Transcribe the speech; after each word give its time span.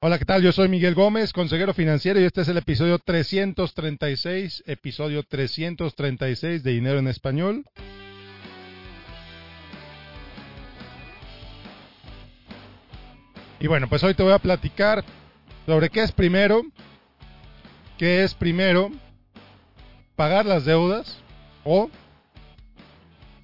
Hola, 0.00 0.16
¿qué 0.20 0.24
tal? 0.24 0.42
Yo 0.42 0.52
soy 0.52 0.68
Miguel 0.68 0.94
Gómez, 0.94 1.32
consejero 1.32 1.74
financiero, 1.74 2.20
y 2.20 2.22
este 2.22 2.42
es 2.42 2.48
el 2.48 2.56
episodio 2.56 3.00
336, 3.00 4.62
episodio 4.68 5.24
336 5.24 6.62
de 6.62 6.70
Dinero 6.70 7.00
en 7.00 7.08
Español. 7.08 7.64
Y 13.58 13.66
bueno, 13.66 13.88
pues 13.88 14.04
hoy 14.04 14.14
te 14.14 14.22
voy 14.22 14.30
a 14.30 14.38
platicar 14.38 15.02
sobre 15.66 15.90
qué 15.90 16.04
es 16.04 16.12
primero, 16.12 16.62
qué 17.98 18.22
es 18.22 18.34
primero 18.34 18.92
pagar 20.14 20.46
las 20.46 20.64
deudas 20.64 21.18
o 21.64 21.90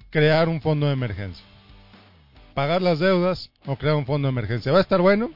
crear 0.09 0.47
un 0.47 0.61
fondo 0.61 0.87
de 0.87 0.93
emergencia. 0.93 1.43
Pagar 2.53 2.81
las 2.81 2.99
deudas 2.99 3.51
o 3.65 3.75
crear 3.75 3.97
un 3.97 4.05
fondo 4.05 4.29
de 4.29 4.31
emergencia. 4.31 4.71
¿Va 4.71 4.77
a 4.77 4.83
estar 4.83 5.01
bueno? 5.01 5.31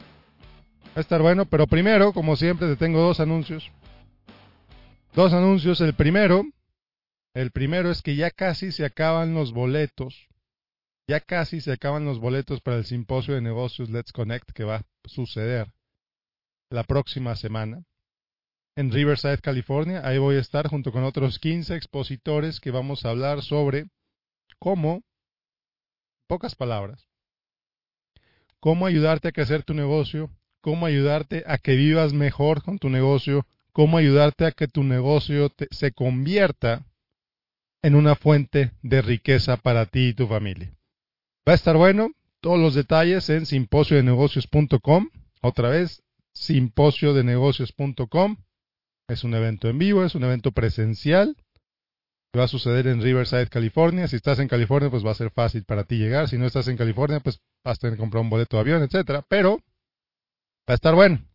Va 0.96 0.96
a 0.96 1.02
estar 1.02 1.22
bueno, 1.22 1.46
pero 1.46 1.68
primero, 1.68 2.14
como 2.14 2.36
siempre, 2.36 2.68
te 2.68 2.76
tengo 2.76 3.02
dos 3.02 3.20
anuncios. 3.20 3.72
Dos 5.14 5.34
anuncios. 5.34 5.82
El 5.82 5.94
primero, 5.94 6.44
el 7.34 7.52
primero 7.52 7.92
es 7.92 8.02
que 8.02 8.16
ya 8.16 8.32
casi 8.32 8.72
se 8.72 8.86
acaban 8.86 9.34
los 9.34 9.54
boletos. 9.54 10.28
Ya 11.08 11.20
casi 11.20 11.62
se 11.62 11.72
acaban 11.72 12.06
los 12.06 12.20
boletos 12.20 12.62
para 12.62 12.78
el 12.78 12.86
simposio 12.86 13.34
de 13.34 13.42
negocios 13.42 13.90
Let's 13.90 14.12
Connect 14.12 14.52
que 14.52 14.64
va 14.64 14.78
a 14.78 14.86
suceder 15.06 15.72
la 16.70 16.84
próxima 16.84 17.36
semana 17.36 17.84
en 18.76 18.92
Riverside, 18.92 19.40
California. 19.40 20.02
Ahí 20.06 20.18
voy 20.18 20.36
a 20.36 20.40
estar 20.40 20.68
junto 20.68 20.92
con 20.92 21.04
otros 21.04 21.40
15 21.40 21.76
expositores 21.76 22.60
que 22.60 22.72
vamos 22.72 23.06
a 23.06 23.10
hablar 23.10 23.42
sobre 23.42 23.88
cómo, 24.60 25.02
pocas 26.28 26.56
palabras, 26.56 27.08
cómo 28.60 28.86
ayudarte 28.86 29.30
a 29.30 29.32
crecer 29.32 29.64
tu 29.64 29.74
negocio, 29.74 30.30
cómo 30.62 30.86
ayudarte 30.86 31.44
a 31.48 31.58
que 31.58 31.76
vivas 31.76 32.14
mejor 32.14 32.64
con 32.64 32.80
tu 32.80 32.90
negocio, 32.90 33.46
cómo 33.72 33.98
ayudarte 33.98 34.46
a 34.46 34.52
que 34.52 34.68
tu 34.68 34.84
negocio 34.84 35.52
se 35.72 35.92
convierta 35.92 36.86
en 37.82 37.96
una 37.96 38.16
fuente 38.16 38.72
de 38.82 39.02
riqueza 39.02 39.58
para 39.58 39.86
ti 39.86 40.10
y 40.10 40.14
tu 40.14 40.28
familia. 40.28 40.72
Va 41.48 41.54
a 41.54 41.56
estar 41.56 41.78
bueno, 41.78 42.12
todos 42.42 42.60
los 42.60 42.76
detalles 42.76 43.30
en 43.30 43.46
simposiodenegocios.com, 43.46 45.10
otra 45.42 45.70
vez, 45.70 46.04
simposiodenegocios.com. 46.34 48.38
Es 49.08 49.24
un 49.24 49.34
evento 49.34 49.70
en 49.70 49.80
vivo, 49.80 50.04
es 50.04 50.16
un 50.16 50.24
evento 50.24 50.52
presencial. 50.52 51.36
Va 52.38 52.44
a 52.44 52.48
suceder 52.48 52.86
en 52.86 53.02
Riverside, 53.02 53.48
California. 53.48 54.08
Si 54.08 54.18
estás 54.18 54.38
en 54.40 54.48
California, 54.48 54.92
pues 54.92 55.04
va 55.04 55.12
a 55.12 55.16
ser 55.16 55.32
fácil 55.32 55.64
para 55.64 55.86
ti 55.86 55.98
llegar. 55.98 56.30
Si 56.30 56.38
no 56.38 56.46
estás 56.46 56.68
en 56.68 56.78
California, 56.78 57.20
pues 57.20 57.42
vas 57.64 57.78
a 57.78 57.80
tener 57.80 57.96
que 57.96 58.02
comprar 58.02 58.22
un 58.22 58.30
boleto 58.30 58.58
de 58.58 58.62
avión, 58.62 58.84
etcétera. 58.84 59.26
Pero 59.28 59.64
va 60.70 60.74
a 60.74 60.76
estar 60.76 60.94
bueno. 60.94 61.26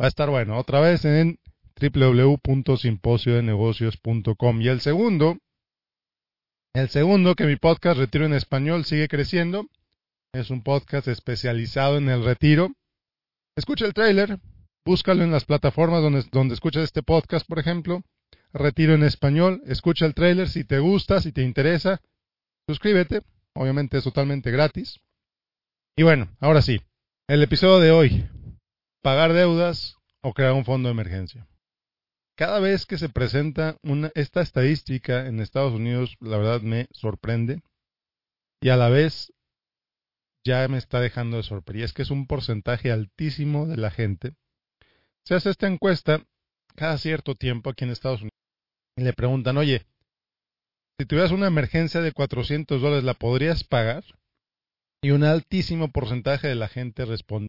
Va 0.00 0.06
a 0.06 0.08
estar 0.08 0.28
bueno. 0.28 0.58
Otra 0.58 0.80
vez 0.80 1.04
en 1.04 1.38
www.simposiodenegocios.com. 1.80 4.60
Y 4.60 4.68
el 4.68 4.80
segundo, 4.80 5.38
el 6.74 6.88
segundo, 6.88 7.36
que 7.36 7.46
mi 7.46 7.54
podcast 7.54 8.00
Retiro 8.00 8.26
en 8.26 8.32
Español 8.32 8.84
sigue 8.84 9.06
creciendo. 9.06 9.68
Es 10.32 10.50
un 10.50 10.64
podcast 10.64 11.06
especializado 11.06 11.98
en 11.98 12.08
el 12.08 12.24
retiro. 12.24 12.72
Escucha 13.54 13.86
el 13.86 13.94
trailer, 13.94 14.40
búscalo 14.84 15.22
en 15.22 15.30
las 15.30 15.44
plataformas 15.44 16.02
donde, 16.02 16.24
donde 16.32 16.54
escuchas 16.54 16.82
este 16.82 17.04
podcast, 17.04 17.46
por 17.46 17.60
ejemplo. 17.60 18.02
Retiro 18.52 18.94
en 18.94 19.04
Español, 19.04 19.62
escucha 19.66 20.04
el 20.04 20.14
trailer 20.14 20.48
si 20.48 20.64
te 20.64 20.80
gusta, 20.80 21.20
si 21.20 21.30
te 21.30 21.42
interesa. 21.42 22.00
Suscríbete, 22.66 23.22
obviamente 23.54 23.98
es 23.98 24.04
totalmente 24.04 24.50
gratis. 24.50 24.98
Y 25.96 26.02
bueno, 26.02 26.34
ahora 26.40 26.62
sí, 26.62 26.80
el 27.28 27.42
episodio 27.42 27.78
de 27.78 27.90
hoy, 27.92 28.28
pagar 29.02 29.32
deudas 29.32 29.96
o 30.22 30.32
crear 30.34 30.52
un 30.52 30.64
fondo 30.64 30.88
de 30.88 30.92
emergencia. 30.92 31.46
Cada 32.36 32.60
vez 32.60 32.86
que 32.86 32.98
se 32.98 33.08
presenta 33.08 33.76
una, 33.82 34.10
esta 34.14 34.40
estadística 34.40 35.26
en 35.26 35.40
Estados 35.40 35.72
Unidos, 35.72 36.16
la 36.20 36.38
verdad 36.38 36.62
me 36.62 36.88
sorprende 36.92 37.62
y 38.60 38.70
a 38.70 38.76
la 38.76 38.88
vez 38.88 39.32
ya 40.44 40.66
me 40.68 40.78
está 40.78 41.00
dejando 41.00 41.36
de 41.36 41.42
sorprender. 41.42 41.84
Es 41.84 41.92
que 41.92 42.02
es 42.02 42.10
un 42.10 42.26
porcentaje 42.26 42.90
altísimo 42.90 43.66
de 43.66 43.76
la 43.76 43.90
gente. 43.90 44.34
Se 45.24 45.34
hace 45.34 45.50
esta 45.50 45.68
encuesta 45.68 46.24
cada 46.74 46.98
cierto 46.98 47.34
tiempo 47.34 47.70
aquí 47.70 47.84
en 47.84 47.90
Estados 47.90 48.22
Unidos 48.22 48.32
y 48.96 49.02
le 49.02 49.12
preguntan, 49.12 49.56
oye, 49.58 49.86
si 50.98 51.06
tuvieras 51.06 51.30
una 51.30 51.46
emergencia 51.46 52.00
de 52.00 52.12
400 52.12 52.80
dólares, 52.80 53.04
¿la 53.04 53.14
podrías 53.14 53.62
pagar? 53.62 54.04
Y 55.02 55.10
un 55.10 55.24
altísimo 55.24 55.90
porcentaje 55.90 56.48
de 56.48 56.54
la 56.54 56.68
gente 56.68 57.04
responde, 57.04 57.48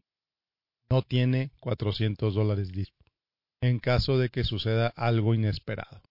no 0.90 1.02
tiene 1.02 1.50
400 1.60 2.34
dólares 2.34 2.74
listos 2.74 3.04
en 3.68 3.78
caso 3.78 4.18
de 4.18 4.28
que 4.28 4.44
suceda 4.44 4.88
algo 4.94 5.34
inesperado. 5.34 6.02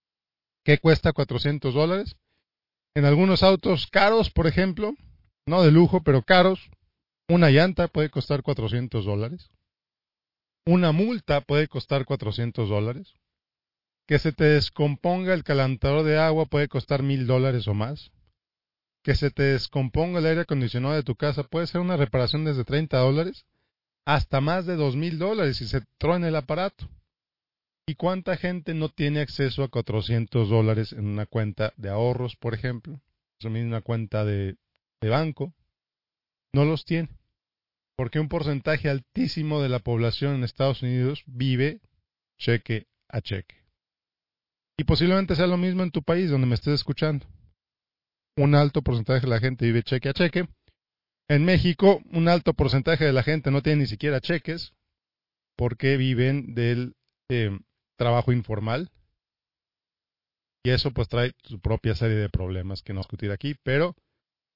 ¿Qué 0.66 0.80
cuesta 0.80 1.14
400 1.14 1.74
dólares? 1.74 2.16
En 2.96 3.06
algunos 3.06 3.44
autos 3.44 3.88
caros, 3.88 4.30
por 4.32 4.48
ejemplo, 4.48 4.96
no 5.46 5.62
de 5.62 5.72
lujo, 5.72 6.02
pero 6.04 6.24
caros, 6.24 6.70
una 7.30 7.50
llanta 7.50 7.88
puede 7.88 8.10
costar 8.10 8.44
400 8.44 9.06
dólares. 9.06 9.50
Una 10.66 10.92
multa 10.92 11.42
puede 11.42 11.68
costar 11.68 12.06
400 12.06 12.70
dólares. 12.70 13.14
Que 14.08 14.20
se 14.20 14.32
te 14.32 14.46
descomponga 14.46 15.34
el 15.34 15.44
calentador 15.44 16.04
de 16.04 16.18
agua 16.18 16.46
puede 16.46 16.68
costar 16.68 17.04
mil 17.04 17.28
dólares 17.28 17.68
o 17.68 17.74
más. 17.74 18.12
Que 19.04 19.16
se 19.16 19.32
te 19.32 19.44
descomponga 19.44 20.20
el 20.20 20.26
aire 20.26 20.42
acondicionado 20.42 20.96
de 20.96 21.04
tu 21.04 21.16
casa 21.16 21.44
puede 21.44 21.68
ser 21.68 21.82
una 21.82 21.98
reparación 21.98 22.46
desde 22.46 22.64
30 22.64 22.98
dólares 22.98 23.46
hasta 24.06 24.42
más 24.42 24.66
de 24.66 24.76
dos 24.76 24.96
mil 24.96 25.18
dólares 25.18 25.58
si 25.58 25.68
se 25.68 25.82
truena 25.98 26.28
el 26.28 26.36
aparato. 26.36 26.90
¿Y 27.86 27.96
cuánta 27.96 28.38
gente 28.38 28.74
no 28.74 28.90
tiene 28.90 29.20
acceso 29.20 29.64
a 29.64 29.68
400 29.68 30.50
dólares 30.50 30.94
en 30.94 31.06
una 31.06 31.26
cuenta 31.26 31.74
de 31.76 31.90
ahorros, 31.90 32.38
por 32.38 32.54
ejemplo? 32.54 33.02
Es 33.40 33.46
una 33.46 33.82
cuenta 33.82 34.24
de, 34.24 34.56
de 35.02 35.10
banco. 35.10 35.54
No 36.54 36.64
los 36.64 36.86
tiene. 36.86 37.10
Porque 37.98 38.20
un 38.20 38.30
porcentaje 38.30 38.90
altísimo 38.90 39.62
de 39.62 39.70
la 39.70 39.80
población 39.80 40.36
en 40.36 40.44
Estados 40.44 40.82
Unidos 40.82 41.24
vive 41.26 41.82
cheque 42.38 42.88
a 43.10 43.22
cheque. 43.22 43.56
Y 44.78 44.86
posiblemente 44.86 45.36
sea 45.36 45.48
lo 45.48 45.58
mismo 45.58 45.84
en 45.84 45.92
tu 45.92 46.04
país 46.04 46.30
donde 46.30 46.48
me 46.48 46.56
estés 46.56 46.76
escuchando. 46.76 47.26
Un 48.36 48.56
alto 48.56 48.82
porcentaje 48.82 49.22
de 49.22 49.28
la 49.28 49.40
gente 49.40 49.66
vive 49.66 49.84
cheque 49.84 50.10
a 50.10 50.14
cheque. 50.14 50.48
En 51.30 51.46
México, 51.46 52.02
un 52.12 52.28
alto 52.28 52.54
porcentaje 52.54 53.06
de 53.06 53.14
la 53.14 53.24
gente 53.24 53.52
no 53.52 53.62
tiene 53.62 53.82
ni 53.82 53.88
siquiera 53.88 54.22
cheques 54.22 54.74
porque 55.56 55.98
viven 55.98 56.56
del 56.56 56.96
eh, 57.30 57.58
trabajo 57.98 58.32
informal. 58.32 58.92
Y 60.66 60.72
eso 60.72 60.92
pues 60.92 61.10
trae 61.10 61.34
su 61.44 61.60
propia 61.60 61.94
serie 61.94 62.18
de 62.18 62.30
problemas 62.30 62.82
que 62.82 62.94
no 62.94 63.02
discutir 63.02 63.32
aquí, 63.32 63.56
pero 63.64 63.96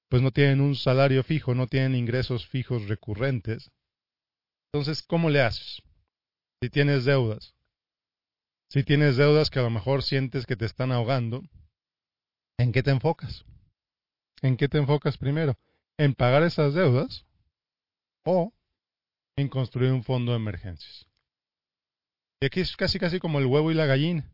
pues 0.08 0.22
no 0.22 0.30
tienen 0.32 0.60
un 0.60 0.74
salario 0.74 1.22
fijo, 1.22 1.54
no 1.54 1.66
tienen 1.66 1.94
ingresos 1.94 2.46
fijos 2.46 2.88
recurrentes. 2.88 3.70
Entonces, 4.72 5.02
¿cómo 5.02 5.30
le 5.30 5.42
haces? 5.42 5.82
Si 6.62 6.70
tienes 6.70 7.04
deudas, 7.04 7.54
si 8.70 8.82
tienes 8.84 9.16
deudas 9.16 9.50
que 9.50 9.60
a 9.60 9.62
lo 9.62 9.70
mejor 9.70 10.02
sientes 10.02 10.46
que 10.46 10.56
te 10.56 10.64
están 10.64 10.92
ahogando, 10.92 11.42
¿en 12.58 12.72
qué 12.72 12.82
te 12.82 12.90
enfocas? 12.90 13.44
¿En 14.42 14.56
qué 14.56 14.68
te 14.68 14.78
enfocas 14.78 15.16
primero? 15.16 15.58
¿En 15.98 16.14
pagar 16.14 16.42
esas 16.42 16.74
deudas 16.74 17.26
o 18.24 18.52
en 19.36 19.48
construir 19.48 19.92
un 19.92 20.04
fondo 20.04 20.32
de 20.32 20.38
emergencias? 20.38 21.06
Y 22.40 22.46
aquí 22.46 22.60
es 22.60 22.76
casi 22.76 22.98
casi 22.98 23.18
como 23.18 23.38
el 23.40 23.46
huevo 23.46 23.70
y 23.70 23.74
la 23.74 23.86
gallina. 23.86 24.30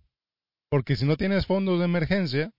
Porque 0.69 0.97
si 0.97 1.07
no 1.07 1.17
tienes 1.17 1.47
fondos 1.47 1.79
de 1.79 1.87
emergencia, 1.87 2.53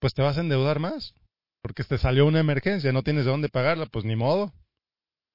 pues 0.00 0.14
te 0.14 0.22
vas 0.22 0.38
a 0.38 0.40
endeudar 0.40 0.78
más. 0.78 1.14
Porque 1.60 1.84
te 1.84 1.98
salió 1.98 2.26
una 2.26 2.40
emergencia, 2.40 2.92
no 2.92 3.02
tienes 3.02 3.24
de 3.24 3.30
dónde 3.30 3.48
pagarla, 3.48 3.86
pues 3.86 4.04
ni 4.04 4.16
modo. 4.16 4.52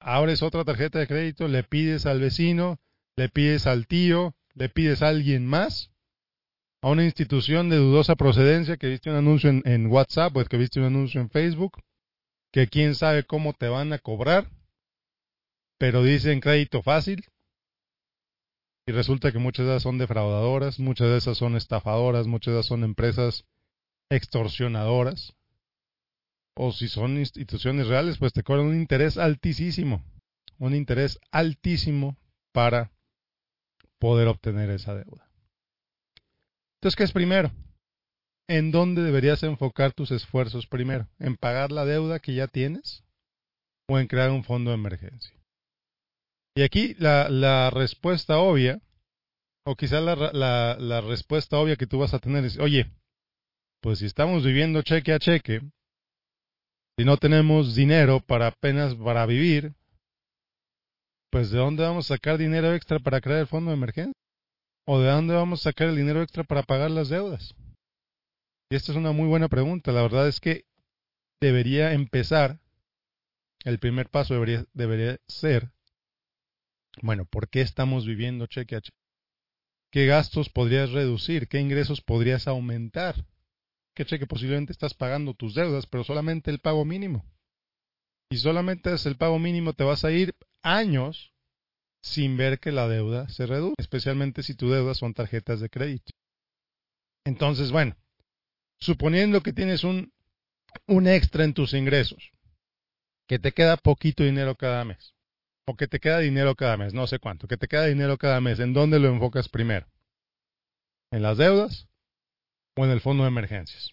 Abres 0.00 0.42
otra 0.42 0.64
tarjeta 0.64 0.98
de 0.98 1.06
crédito, 1.06 1.48
le 1.48 1.64
pides 1.64 2.06
al 2.06 2.20
vecino, 2.20 2.78
le 3.16 3.28
pides 3.28 3.66
al 3.66 3.86
tío, 3.86 4.34
le 4.54 4.68
pides 4.68 5.02
a 5.02 5.08
alguien 5.08 5.46
más, 5.46 5.90
a 6.80 6.90
una 6.90 7.04
institución 7.04 7.68
de 7.68 7.76
dudosa 7.76 8.14
procedencia 8.14 8.76
que 8.76 8.88
viste 8.88 9.10
un 9.10 9.16
anuncio 9.16 9.50
en, 9.50 9.86
WhatsApp 9.86 10.36
o 10.36 10.44
que 10.44 10.56
viste 10.56 10.78
un 10.78 10.86
anuncio 10.86 11.20
en 11.20 11.30
Facebook, 11.30 11.82
que 12.52 12.68
quién 12.68 12.94
sabe 12.94 13.24
cómo 13.24 13.52
te 13.52 13.68
van 13.68 13.92
a 13.92 13.98
cobrar, 13.98 14.48
pero 15.78 16.02
dicen 16.02 16.40
crédito 16.40 16.82
fácil, 16.82 17.24
y 18.86 18.92
resulta 18.92 19.32
que 19.32 19.38
muchas 19.38 19.66
de 19.66 19.72
esas 19.72 19.82
son 19.82 19.98
defraudadoras, 19.98 20.80
muchas 20.80 21.08
de 21.08 21.18
esas 21.18 21.36
son 21.36 21.56
estafadoras, 21.56 22.26
muchas 22.26 22.54
de 22.54 22.60
esas 22.60 22.68
son 22.68 22.84
empresas 22.84 23.44
extorsionadoras. 24.08 25.34
O 26.56 26.72
si 26.72 26.88
son 26.88 27.18
instituciones 27.18 27.86
reales, 27.86 28.16
pues 28.16 28.32
te 28.32 28.42
cobran 28.42 28.64
un 28.64 28.74
interés 28.74 29.18
altísimo, 29.18 30.02
un 30.58 30.74
interés 30.74 31.20
altísimo 31.30 32.16
para 32.52 32.90
poder 33.98 34.26
obtener 34.26 34.70
esa 34.70 34.94
deuda. 34.94 35.27
Entonces, 36.78 36.96
¿qué 36.96 37.04
es 37.04 37.12
primero? 37.12 37.50
¿En 38.48 38.70
dónde 38.70 39.02
deberías 39.02 39.42
enfocar 39.42 39.92
tus 39.92 40.12
esfuerzos 40.12 40.66
primero? 40.66 41.08
¿En 41.18 41.36
pagar 41.36 41.72
la 41.72 41.84
deuda 41.84 42.20
que 42.20 42.34
ya 42.34 42.46
tienes 42.46 43.04
o 43.88 43.98
en 43.98 44.06
crear 44.06 44.30
un 44.30 44.44
fondo 44.44 44.70
de 44.70 44.76
emergencia? 44.76 45.34
Y 46.56 46.62
aquí 46.62 46.94
la, 46.98 47.70
respuesta 47.70 48.38
obvia, 48.38 48.80
o 49.66 49.74
quizás 49.74 50.02
la, 50.02 50.14
la, 50.32 50.76
la 50.78 51.00
respuesta 51.00 51.58
obvia 51.58 51.76
que 51.76 51.86
tú 51.86 51.98
vas 51.98 52.14
a 52.14 52.20
tener 52.20 52.44
es, 52.44 52.58
oye, 52.58 52.90
pues 53.82 53.98
si 53.98 54.06
estamos 54.06 54.44
viviendo 54.44 54.82
cheque 54.82 55.12
a 55.12 55.18
cheque, 55.18 55.60
si 56.98 57.04
no 57.04 57.16
tenemos 57.16 57.74
dinero 57.74 58.20
para 58.20 58.48
apenas 58.48 58.94
para 58.94 59.26
vivir, 59.26 59.74
pues 61.30 61.50
¿de 61.50 61.58
dónde 61.58 61.82
vamos 61.82 62.10
a 62.10 62.14
sacar 62.14 62.38
dinero 62.38 62.72
extra 62.72 62.98
para 62.98 63.20
crear 63.20 63.40
el 63.40 63.46
fondo 63.46 63.70
de 63.70 63.76
emergencia? 63.76 64.17
¿O 64.90 64.98
de 65.00 65.10
dónde 65.10 65.34
vamos 65.34 65.60
a 65.60 65.64
sacar 65.64 65.88
el 65.88 65.96
dinero 65.96 66.22
extra 66.22 66.44
para 66.44 66.62
pagar 66.62 66.90
las 66.90 67.10
deudas? 67.10 67.54
Y 68.70 68.74
esta 68.74 68.92
es 68.92 68.96
una 68.96 69.12
muy 69.12 69.28
buena 69.28 69.48
pregunta. 69.48 69.92
La 69.92 70.00
verdad 70.00 70.26
es 70.26 70.40
que 70.40 70.64
debería 71.42 71.92
empezar, 71.92 72.58
el 73.66 73.78
primer 73.80 74.08
paso 74.08 74.32
debería, 74.32 75.18
ser, 75.28 75.72
bueno, 77.02 77.26
¿por 77.26 77.50
qué 77.50 77.60
estamos 77.60 78.06
viviendo 78.06 78.46
cheque 78.46 78.76
a? 78.76 78.80
¿Qué 79.92 80.06
gastos 80.06 80.48
podrías 80.48 80.90
reducir? 80.90 81.48
¿Qué 81.48 81.60
ingresos 81.60 82.00
podrías 82.00 82.48
aumentar? 82.48 83.26
¿Qué 83.94 84.06
cheque 84.06 84.26
posiblemente 84.26 84.72
estás 84.72 84.94
pagando 84.94 85.34
tus 85.34 85.54
deudas, 85.54 85.86
pero 85.86 86.02
solamente 86.02 86.50
el 86.50 86.60
pago 86.60 86.86
mínimo? 86.86 87.26
Y 88.30 88.38
solamente 88.38 88.94
es 88.94 89.04
el 89.04 89.18
pago 89.18 89.38
mínimo 89.38 89.74
te 89.74 89.84
vas 89.84 90.06
a 90.06 90.12
ir 90.12 90.34
años 90.62 91.34
sin 92.02 92.36
ver 92.36 92.60
que 92.60 92.72
la 92.72 92.88
deuda 92.88 93.28
se 93.28 93.46
reduce, 93.46 93.74
especialmente 93.78 94.42
si 94.42 94.54
tu 94.54 94.70
deuda 94.70 94.94
son 94.94 95.14
tarjetas 95.14 95.60
de 95.60 95.68
crédito. 95.68 96.12
Entonces, 97.24 97.70
bueno, 97.70 97.96
suponiendo 98.80 99.42
que 99.42 99.52
tienes 99.52 99.84
un, 99.84 100.12
un 100.86 101.06
extra 101.06 101.44
en 101.44 101.54
tus 101.54 101.74
ingresos, 101.74 102.32
que 103.28 103.38
te 103.38 103.52
queda 103.52 103.76
poquito 103.76 104.24
dinero 104.24 104.54
cada 104.54 104.84
mes, 104.84 105.14
o 105.66 105.76
que 105.76 105.86
te 105.86 106.00
queda 106.00 106.20
dinero 106.20 106.54
cada 106.54 106.76
mes, 106.76 106.94
no 106.94 107.06
sé 107.06 107.18
cuánto, 107.18 107.46
que 107.46 107.56
te 107.56 107.68
queda 107.68 107.86
dinero 107.86 108.16
cada 108.16 108.40
mes, 108.40 108.58
¿en 108.60 108.72
dónde 108.72 108.98
lo 108.98 109.08
enfocas 109.08 109.48
primero? 109.48 109.86
¿En 111.10 111.22
las 111.22 111.38
deudas 111.38 111.88
o 112.76 112.84
en 112.84 112.90
el 112.90 113.00
fondo 113.00 113.24
de 113.24 113.28
emergencias? 113.28 113.90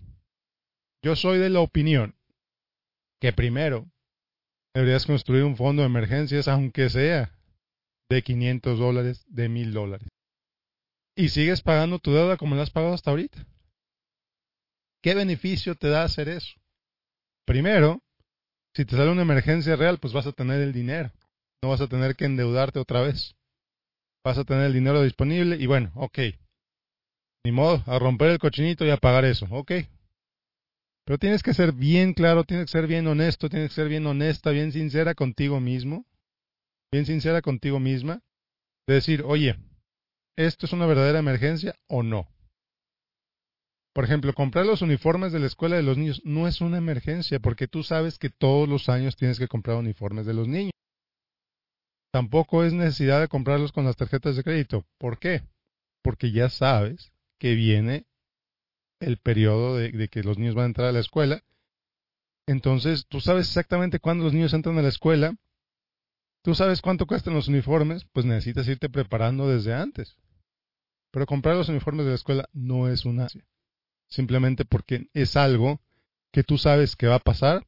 Yo 1.03 1.15
soy 1.15 1.37
de 1.37 1.49
la 1.49 1.59
opinión 1.59 2.15
que 3.19 3.33
primero 3.33 3.89
deberías 4.73 5.05
construir 5.05 5.43
un 5.43 5.55
fondo 5.55 5.81
de 5.81 5.87
emergencias, 5.87 6.47
aunque 6.47 6.89
sea 6.89 7.31
de 8.09 8.21
500 8.21 8.79
dólares, 8.79 9.25
de 9.27 9.49
1000 9.49 9.73
dólares. 9.73 10.07
Y 11.15 11.29
sigues 11.29 11.61
pagando 11.61 11.99
tu 11.99 12.11
deuda 12.11 12.37
como 12.37 12.55
la 12.55 12.63
has 12.63 12.71
pagado 12.71 12.93
hasta 12.93 13.11
ahorita. 13.11 13.45
¿Qué 15.01 15.15
beneficio 15.15 15.75
te 15.75 15.87
da 15.87 16.03
hacer 16.03 16.29
eso? 16.29 16.55
Primero, 17.45 18.01
si 18.75 18.85
te 18.85 18.95
sale 18.97 19.11
una 19.11 19.21
emergencia 19.21 19.75
real, 19.75 19.99
pues 19.99 20.13
vas 20.13 20.27
a 20.27 20.33
tener 20.33 20.61
el 20.61 20.73
dinero. 20.73 21.11
No 21.63 21.69
vas 21.69 21.81
a 21.81 21.87
tener 21.87 22.15
que 22.15 22.25
endeudarte 22.25 22.79
otra 22.79 23.01
vez. 23.01 23.35
Vas 24.23 24.37
a 24.37 24.43
tener 24.43 24.65
el 24.65 24.73
dinero 24.73 25.01
disponible 25.01 25.55
y 25.55 25.67
bueno, 25.67 25.91
ok. 25.95 26.19
Ni 27.45 27.51
modo, 27.51 27.83
a 27.85 27.99
romper 27.99 28.31
el 28.31 28.39
cochinito 28.39 28.85
y 28.85 28.89
a 28.89 28.97
pagar 28.97 29.23
eso, 29.23 29.47
ok. 29.51 29.71
Pero 31.05 31.19
tienes 31.19 31.43
que 31.43 31.53
ser 31.53 31.71
bien 31.71 32.13
claro, 32.13 32.43
tienes 32.43 32.65
que 32.65 32.71
ser 32.71 32.87
bien 32.87 33.05
honesto, 33.05 33.47
tienes 33.47 33.69
que 33.69 33.75
ser 33.75 33.87
bien 33.87 34.07
honesta, 34.07 34.49
bien 34.49 34.71
sincera 34.71 35.13
contigo 35.13 35.59
mismo, 35.59 36.05
bien 36.95 37.05
sincera 37.05 37.41
contigo 37.41 37.77
misma, 37.81 38.21
de 38.87 38.93
decir, 38.93 39.23
oye, 39.25 39.57
¿esto 40.37 40.65
es 40.65 40.71
una 40.71 40.85
verdadera 40.85 41.19
emergencia 41.19 41.75
o 41.87 42.03
no? 42.03 42.29
Por 43.93 44.05
ejemplo, 44.05 44.33
comprar 44.33 44.65
los 44.65 44.81
uniformes 44.81 45.33
de 45.33 45.39
la 45.39 45.47
escuela 45.47 45.75
de 45.75 45.83
los 45.83 45.97
niños 45.97 46.21
no 46.23 46.47
es 46.47 46.61
una 46.61 46.77
emergencia 46.77 47.41
porque 47.41 47.67
tú 47.67 47.83
sabes 47.83 48.17
que 48.17 48.29
todos 48.29 48.69
los 48.69 48.87
años 48.87 49.17
tienes 49.17 49.39
que 49.39 49.49
comprar 49.49 49.75
uniformes 49.75 50.25
de 50.25 50.33
los 50.35 50.47
niños. 50.47 50.71
Tampoco 52.13 52.63
es 52.63 52.71
necesidad 52.71 53.19
de 53.19 53.27
comprarlos 53.27 53.73
con 53.73 53.83
las 53.83 53.97
tarjetas 53.97 54.37
de 54.37 54.43
crédito. 54.43 54.85
¿Por 54.97 55.19
qué? 55.19 55.43
Porque 56.01 56.31
ya 56.31 56.49
sabes 56.49 57.11
que 57.39 57.55
viene 57.55 58.05
el 59.01 59.17
periodo 59.17 59.75
de, 59.75 59.91
de, 59.91 60.07
que 60.07 60.23
los 60.23 60.37
niños 60.37 60.55
van 60.55 60.63
a 60.63 60.67
entrar 60.67 60.87
a 60.87 60.93
la 60.93 61.01
escuela. 61.01 61.43
Entonces, 62.47 63.05
tú 63.07 63.19
sabes 63.19 63.47
exactamente 63.47 63.99
cuándo 63.99 64.23
los 64.23 64.33
niños 64.33 64.53
entran 64.53 64.77
a 64.77 64.81
la 64.81 64.87
escuela. 64.87 65.35
Tú 66.45 66.53
sabes 66.53 66.83
cuánto 66.83 67.07
cuestan 67.07 67.33
los 67.33 67.47
uniformes, 67.47 68.05
pues 68.13 68.23
necesitas 68.23 68.67
irte 68.67 68.87
preparando 68.87 69.49
desde 69.49 69.73
antes. 69.73 70.15
Pero 71.09 71.25
comprar 71.25 71.55
los 71.55 71.69
uniformes 71.69 72.05
de 72.05 72.11
la 72.11 72.17
escuela 72.17 72.47
no 72.53 72.87
es 72.87 73.03
una 73.03 73.27
simplemente 74.07 74.63
porque 74.63 75.09
es 75.15 75.37
algo 75.37 75.81
que 76.31 76.43
tú 76.43 76.59
sabes 76.59 76.95
que 76.95 77.07
va 77.07 77.15
a 77.15 77.19
pasar, 77.19 77.65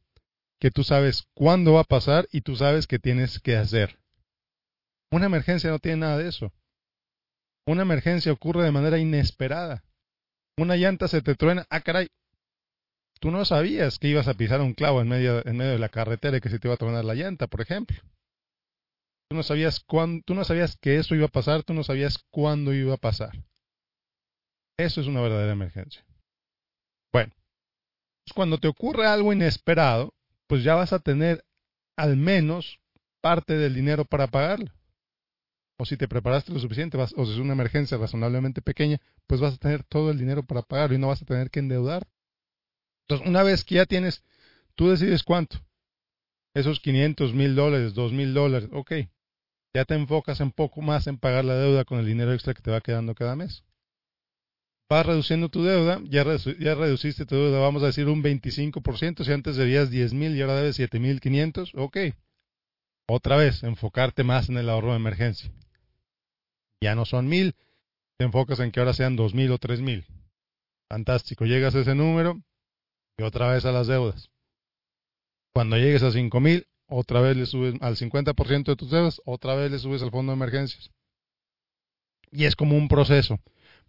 que 0.60 0.70
tú 0.70 0.84
sabes 0.84 1.28
cuándo 1.34 1.74
va 1.74 1.82
a 1.82 1.86
pasar 1.86 2.28
y 2.32 2.42
tú 2.42 2.56
sabes 2.56 2.86
que 2.86 3.00
tienes 3.00 3.40
que 3.40 3.58
hacer. 3.58 3.98
Una 5.10 5.26
emergencia 5.26 5.72
no 5.72 5.80
tiene 5.80 5.98
nada 5.98 6.20
de 6.20 6.30
eso. 6.30 6.54
Una 7.66 7.82
emergencia 7.82 8.32
ocurre 8.32 8.64
de 8.64 8.72
manera 8.72 9.00
inesperada. 9.00 9.86
Una 10.56 10.76
llanta 10.76 11.08
se 11.08 11.24
te 11.24 11.34
truena, 11.34 11.66
ah 11.72 11.82
caray, 11.82 12.10
tú 13.20 13.32
no 13.32 13.44
sabías 13.44 13.98
que 13.98 14.10
ibas 14.10 14.28
a 14.28 14.36
pisar 14.36 14.62
un 14.62 14.76
clavo 14.76 15.02
en 15.02 15.08
medio, 15.08 15.44
en 15.48 15.58
medio 15.58 15.72
de 15.72 15.80
la 15.80 15.90
carretera 15.90 16.38
y 16.38 16.42
que 16.42 16.50
se 16.50 16.60
te 16.60 16.68
iba 16.68 16.76
a 16.76 16.78
tronar 16.78 17.06
la 17.06 17.16
llanta, 17.16 17.48
por 17.48 17.62
ejemplo. 17.62 17.98
Tú 19.30 19.36
no 19.36 19.44
sabías 19.44 19.82
cuándo, 19.82 20.24
tú 20.26 20.34
no 20.34 20.46
sabías 20.46 20.78
que 20.78 20.98
eso 20.98 21.14
iba 21.14 21.26
a 21.26 21.30
pasar, 21.30 21.64
tú 21.64 21.74
no 21.74 21.84
sabías 21.84 22.18
cuándo 22.30 22.74
iba 22.74 22.94
a 22.94 22.98
pasar. 22.98 23.32
Eso 24.78 25.02
es 25.02 25.08
una 25.08 25.22
verdadera 25.22 25.52
emergencia. 25.52 26.06
Bueno, 27.12 27.34
pues 28.24 28.34
cuando 28.34 28.58
te 28.58 28.68
ocurre 28.68 29.08
algo 29.08 29.34
inesperado, 29.34 30.14
pues 30.48 30.64
ya 30.64 30.76
vas 30.76 30.94
a 30.94 31.00
tener 31.00 31.44
al 31.98 32.16
menos 32.16 32.80
parte 33.22 33.58
del 33.58 33.74
dinero 33.74 34.06
para 34.06 34.28
pagarlo. 34.28 34.72
O 35.80 35.86
si 35.86 35.98
te 35.98 36.08
preparaste 36.08 36.54
lo 36.54 36.60
suficiente, 36.60 36.98
vas, 36.98 37.14
o 37.18 37.26
si 37.26 37.34
es 37.34 37.38
una 37.40 37.54
emergencia 37.54 37.98
razonablemente 37.98 38.62
pequeña, 38.62 39.00
pues 39.28 39.42
vas 39.42 39.56
a 39.56 39.58
tener 39.58 39.84
todo 39.84 40.10
el 40.12 40.18
dinero 40.18 40.44
para 40.44 40.62
pagarlo 40.62 40.96
y 40.96 41.00
no 41.00 41.08
vas 41.08 41.22
a 41.22 41.26
tener 41.26 41.50
que 41.50 41.60
endeudar. 41.60 42.08
Entonces, 43.04 43.28
una 43.28 43.44
vez 43.44 43.64
que 43.64 43.76
ya 43.76 43.86
tienes, 43.86 44.24
tú 44.76 44.90
decides 44.90 45.24
cuánto. 45.24 45.60
Esos 46.54 46.80
500 46.80 47.34
mil 47.34 47.56
dólares, 47.56 47.94
2 47.94 48.12
mil 48.14 48.34
dólares, 48.34 48.70
ok. 48.72 48.92
Ya 49.78 49.86
te 49.86 49.94
enfocas 49.94 50.40
un 50.40 50.52
poco 50.52 50.82
más 50.82 51.06
en 51.06 51.20
pagar 51.20 51.46
la 51.46 51.54
deuda 51.54 51.86
con 51.86 52.00
el 52.00 52.08
dinero 52.08 52.34
extra 52.34 52.56
que 52.56 52.64
te 52.64 52.72
va 52.72 52.82
quedando 52.82 53.14
cada 53.14 53.36
mes 53.36 53.64
vas 54.90 55.06
reduciendo 55.06 55.50
tu 55.50 55.64
deuda, 55.64 56.02
ya, 56.06 56.24
reduciste 56.24 57.26
tu 57.26 57.36
deuda, 57.36 57.60
vamos 57.60 57.84
a 57.84 57.88
decir 57.88 58.08
un 58.08 58.24
25%, 58.24 59.24
si 59.24 59.32
antes 59.32 59.56
debías 59.56 59.90
10 59.90 60.14
mil 60.14 60.36
y 60.36 60.42
ahora 60.42 60.56
debes 60.56 60.78
7 60.78 61.00
mil 61.00 61.20
500, 61.20 61.74
ok. 61.76 61.98
Otra 63.08 63.38
vez, 63.38 63.64
enfocarte 63.64 64.24
más 64.24 64.50
en 64.50 64.58
el 64.58 64.70
ahorro 64.70 64.92
de 64.92 64.98
emergencia. 64.98 65.52
Ya 66.82 66.96
no 66.96 67.06
son 67.06 67.28
mil, 67.28 67.56
te 68.18 68.26
enfocas 68.26 68.60
en 68.60 68.72
que 68.72 68.80
ahora 68.80 68.94
sean 68.94 69.16
dos 69.16 69.36
mil 69.36 69.52
o 69.52 69.58
tres 69.58 69.82
mil. 69.82 70.06
Fantástico, 70.90 71.46
llegas 71.46 71.76
a 71.76 71.82
ese 71.82 71.94
número 71.94 72.42
y 73.18 73.24
otra 73.24 73.52
vez 73.52 73.66
a 73.66 73.72
las 73.72 73.88
deudas. 73.88 74.32
Cuando 75.54 75.78
llegues 75.78 76.04
a 76.04 76.12
cinco 76.12 76.40
mil, 76.40 76.66
otra 76.88 77.22
vez 77.22 77.38
le 77.38 77.46
subes 77.46 77.76
al 77.82 77.96
50% 77.96 78.66
de 78.66 78.76
tus 78.76 78.90
deudas, 78.90 79.22
otra 79.26 79.56
vez 79.56 79.72
le 79.72 79.80
subes 79.80 80.02
al 80.02 80.12
fondo 80.12 80.32
de 80.32 80.38
emergencias. 80.38 80.92
Y 82.32 82.46
es 82.46 82.56
como 82.56 82.76
un 82.76 82.88
proceso. 82.88 83.40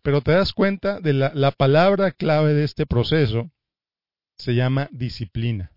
Pero 0.02 0.20
te 0.20 0.32
das 0.32 0.52
cuenta 0.52 1.00
de 1.00 1.12
la, 1.12 1.32
la 1.34 1.50
palabra 1.50 2.12
clave 2.12 2.54
de 2.54 2.64
este 2.64 2.86
proceso 2.86 3.50
se 4.36 4.54
llama 4.54 4.88
disciplina. 4.92 5.72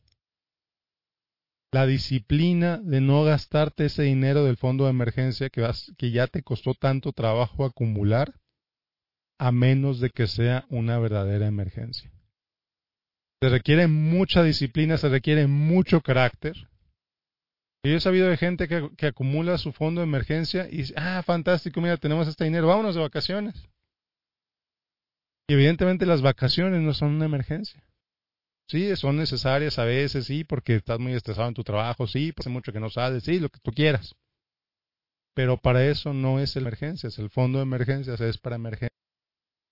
La 1.73 1.87
disciplina 1.87 2.77
de 2.77 3.01
no 3.01 3.23
gastarte 3.23 3.85
ese 3.85 4.03
dinero 4.03 4.43
del 4.43 4.57
fondo 4.57 4.83
de 4.85 4.89
emergencia 4.89 5.49
que 5.49 6.11
ya 6.11 6.27
te 6.27 6.43
costó 6.43 6.73
tanto 6.73 7.13
trabajo 7.13 7.65
acumular, 7.65 8.33
a 9.39 9.51
menos 9.51 9.99
de 9.99 10.09
que 10.09 10.27
sea 10.27 10.65
una 10.69 10.99
verdadera 10.99 11.47
emergencia. 11.47 12.11
Se 13.41 13.49
requiere 13.49 13.87
mucha 13.87 14.43
disciplina, 14.43 14.97
se 14.97 15.09
requiere 15.09 15.47
mucho 15.47 16.01
carácter. 16.01 16.67
Yo 17.83 17.95
he 17.95 17.99
sabido 17.99 18.29
de 18.29 18.37
gente 18.37 18.67
que, 18.67 18.89
que 18.95 19.07
acumula 19.07 19.57
su 19.57 19.71
fondo 19.71 20.01
de 20.01 20.07
emergencia 20.07 20.67
y 20.69 20.77
dice, 20.77 20.93
ah, 20.97 21.23
fantástico, 21.23 21.81
mira, 21.81 21.97
tenemos 21.97 22.27
este 22.27 22.43
dinero, 22.43 22.67
vámonos 22.67 22.93
de 22.93 23.01
vacaciones. 23.01 23.69
Y 25.47 25.53
evidentemente 25.53 26.05
las 26.05 26.21
vacaciones 26.21 26.81
no 26.81 26.93
son 26.93 27.15
una 27.15 27.25
emergencia. 27.25 27.83
Sí, 28.69 28.95
son 28.95 29.17
necesarias 29.17 29.79
a 29.79 29.85
veces, 29.85 30.27
sí, 30.27 30.43
porque 30.43 30.75
estás 30.75 30.99
muy 30.99 31.13
estresado 31.13 31.47
en 31.47 31.55
tu 31.55 31.63
trabajo, 31.63 32.07
sí, 32.07 32.31
hace 32.37 32.49
mucho 32.49 32.71
que 32.71 32.79
no 32.79 32.89
sales, 32.89 33.23
sí, 33.23 33.39
lo 33.39 33.49
que 33.49 33.59
tú 33.59 33.71
quieras. 33.71 34.15
Pero 35.33 35.57
para 35.57 35.85
eso 35.85 36.13
no 36.13 36.39
es 36.39 36.55
emergencias, 36.55 37.17
el 37.17 37.29
fondo 37.29 37.57
de 37.57 37.63
emergencias 37.63 38.21
es 38.21 38.37
para 38.37 38.57
emergencias. 38.57 38.97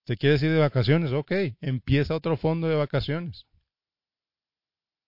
¿Te 0.05 0.17
quieres 0.17 0.41
ir 0.41 0.51
de 0.51 0.59
vacaciones? 0.59 1.13
Ok, 1.13 1.31
empieza 1.61 2.15
otro 2.15 2.35
fondo 2.35 2.67
de 2.67 2.75
vacaciones. 2.75 3.45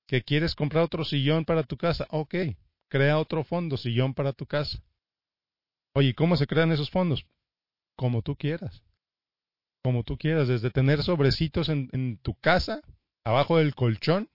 ¿Que 0.07 0.21
quieres 0.21 0.55
comprar 0.55 0.83
otro 0.83 1.03
sillón 1.03 1.45
para 1.45 1.63
tu 1.63 1.77
casa? 1.77 2.05
Ok, 2.11 2.35
crea 2.91 3.17
otro 3.17 3.43
fondo, 3.43 3.77
sillón 3.77 4.13
para 4.13 4.33
tu 4.33 4.45
casa. 4.45 4.83
Oye, 5.95 6.13
¿cómo 6.13 6.37
se 6.37 6.45
crean 6.45 6.71
esos 6.71 6.91
fondos? 6.91 7.25
Como 7.95 8.21
tú 8.21 8.35
quieras 8.35 8.83
como 9.83 10.03
tú 10.03 10.17
quieras, 10.17 10.47
desde 10.47 10.69
tener 10.69 11.03
sobrecitos 11.03 11.69
en, 11.69 11.89
en, 11.91 12.17
tu 12.17 12.35
casa, 12.35 12.81
abajo 13.23 13.57
del 13.57 13.75
colchón. 13.75 14.29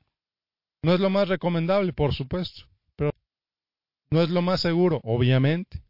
No 0.82 0.94
es 0.94 1.00
lo 1.00 1.10
más 1.10 1.28
recomendable, 1.28 1.92
por 1.92 2.14
supuesto, 2.14 2.64
pero 2.96 3.10
no 4.10 4.22
es 4.22 4.30
lo 4.30 4.42
más 4.42 4.60
seguro, 4.60 5.00
obviamente. 5.04 5.82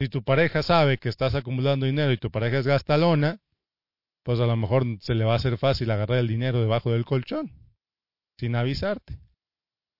Si 0.00 0.08
tu 0.08 0.22
pareja 0.22 0.62
sabe 0.62 0.98
que 0.98 1.08
estás 1.08 1.34
acumulando 1.34 1.86
dinero 1.86 2.12
y 2.12 2.18
tu 2.18 2.30
pareja 2.30 2.58
es 2.58 2.66
gastalona, 2.66 3.40
pues 4.24 4.40
a 4.40 4.46
lo 4.46 4.56
mejor 4.56 4.84
se 5.00 5.14
le 5.14 5.24
va 5.24 5.32
a 5.32 5.36
hacer 5.36 5.58
fácil 5.58 5.90
agarrar 5.90 6.18
el 6.18 6.28
dinero 6.28 6.60
debajo 6.60 6.92
del 6.92 7.04
colchón, 7.04 7.50
sin 8.38 8.54
avisarte. 8.56 9.18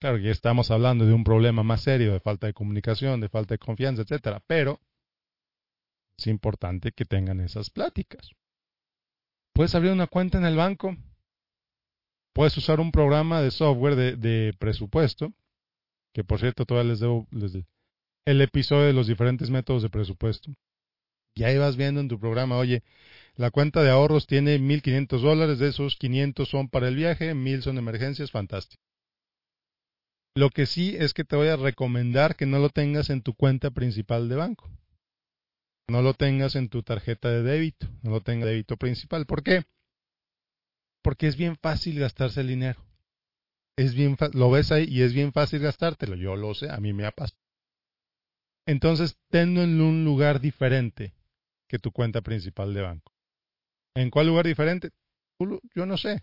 Claro 0.02 0.18
que 0.18 0.30
estamos 0.30 0.72
hablando 0.72 1.06
de 1.06 1.12
un 1.12 1.22
problema 1.22 1.62
más 1.62 1.82
serio, 1.82 2.12
de 2.12 2.18
falta 2.18 2.48
de 2.48 2.52
comunicación, 2.52 3.20
de 3.20 3.28
falta 3.28 3.54
de 3.54 3.60
confianza, 3.60 4.02
etcétera, 4.02 4.42
pero 4.48 4.80
es 6.18 6.26
importante 6.26 6.90
que 6.90 7.04
tengan 7.04 7.38
esas 7.38 7.70
pláticas. 7.70 8.32
Puedes 9.52 9.76
abrir 9.76 9.92
una 9.92 10.08
cuenta 10.08 10.38
en 10.38 10.44
el 10.44 10.56
banco, 10.56 10.96
puedes 12.32 12.56
usar 12.56 12.80
un 12.80 12.90
programa 12.90 13.42
de 13.42 13.52
software 13.52 13.94
de, 13.94 14.52
presupuesto, 14.58 15.32
que 16.12 16.24
por 16.24 16.40
cierto 16.40 16.66
todavía 16.66 16.90
les 16.90 16.98
debo, 16.98 17.28
les 17.30 17.52
el 18.24 18.40
episodio 18.40 18.86
de 18.86 18.94
los 18.94 19.06
diferentes 19.06 19.50
métodos 19.50 19.84
de 19.84 19.88
presupuesto. 19.88 20.52
Y 21.36 21.44
ahí 21.44 21.58
vas 21.58 21.76
viendo 21.76 22.00
en 22.00 22.08
tu 22.08 22.18
programa, 22.18 22.56
oye, 22.56 22.82
la 23.36 23.52
cuenta 23.52 23.84
de 23.84 23.90
ahorros 23.90 24.26
tiene 24.26 24.58
1.500 24.58 25.20
dólares, 25.20 25.60
de 25.60 25.68
esos 25.68 25.94
500 25.94 26.48
son 26.48 26.68
para 26.68 26.88
el 26.88 26.96
viaje, 26.96 27.36
1.000 27.36 27.62
son 27.62 27.78
emergencias, 27.78 28.32
fantástico. 28.32 28.82
Lo 30.34 30.48
que 30.48 30.66
sí 30.66 30.96
es 30.98 31.12
que 31.12 31.24
te 31.24 31.36
voy 31.36 31.48
a 31.48 31.56
recomendar 31.56 32.36
que 32.36 32.46
no 32.46 32.58
lo 32.58 32.70
tengas 32.70 33.10
en 33.10 33.22
tu 33.22 33.34
cuenta 33.34 33.70
principal 33.70 34.28
de 34.28 34.36
banco. 34.36 34.70
No 35.88 36.00
lo 36.00 36.14
tengas 36.14 36.56
en 36.56 36.68
tu 36.68 36.82
tarjeta 36.82 37.28
de 37.28 37.42
débito, 37.42 37.86
no 38.02 38.12
lo 38.12 38.20
tengas 38.22 38.46
de 38.46 38.52
débito 38.52 38.78
principal. 38.78 39.26
¿Por 39.26 39.42
qué? 39.42 39.64
Porque 41.02 41.26
es 41.26 41.36
bien 41.36 41.56
fácil 41.56 41.98
gastarse 41.98 42.40
el 42.40 42.48
dinero. 42.48 42.82
Es 43.76 43.94
bien 43.94 44.16
lo 44.32 44.50
ves 44.50 44.72
ahí 44.72 44.86
y 44.88 45.02
es 45.02 45.12
bien 45.12 45.32
fácil 45.32 45.60
gastártelo. 45.60 46.16
Yo 46.16 46.36
lo 46.36 46.54
sé, 46.54 46.70
a 46.70 46.78
mí 46.78 46.92
me 46.92 47.04
ha 47.04 47.10
pasado. 47.10 47.38
Entonces, 48.66 49.18
tenlo 49.28 49.62
en 49.62 49.80
un 49.80 50.04
lugar 50.04 50.40
diferente 50.40 51.14
que 51.68 51.78
tu 51.78 51.90
cuenta 51.90 52.22
principal 52.22 52.72
de 52.72 52.82
banco. 52.82 53.12
¿En 53.94 54.10
cuál 54.10 54.28
lugar 54.28 54.46
diferente? 54.46 54.90
Yo 55.74 55.84
no 55.84 55.98
sé. 55.98 56.22